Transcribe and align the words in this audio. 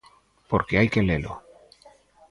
Porque 0.49 0.77
hai 0.79 0.87
que 0.93 1.05
lelo. 1.07 1.33